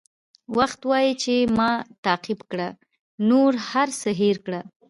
وخت 0.57 0.79
وایي 0.89 1.13
چې 1.23 1.33
ما 1.57 1.71
تعقیب 2.05 2.39
کړه 2.51 2.69
نور 3.29 3.51
هر 3.69 3.87
څه 4.01 4.09
هېر 4.19 4.37
کړه. 4.45 4.61